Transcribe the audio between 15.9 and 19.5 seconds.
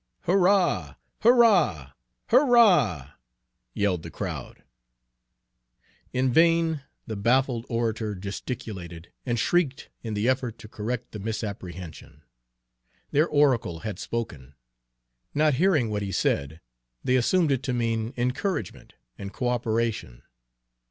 what he said, they assumed it to mean encouragement and